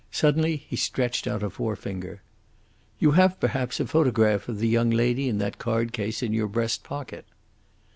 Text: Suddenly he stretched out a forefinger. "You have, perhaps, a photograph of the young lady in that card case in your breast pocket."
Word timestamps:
Suddenly 0.11 0.55
he 0.55 0.75
stretched 0.77 1.27
out 1.27 1.43
a 1.43 1.51
forefinger. 1.51 2.23
"You 2.97 3.11
have, 3.11 3.39
perhaps, 3.39 3.79
a 3.79 3.85
photograph 3.85 4.49
of 4.49 4.57
the 4.57 4.67
young 4.67 4.89
lady 4.89 5.29
in 5.29 5.37
that 5.37 5.59
card 5.59 5.93
case 5.93 6.23
in 6.23 6.33
your 6.33 6.47
breast 6.47 6.83
pocket." 6.83 7.27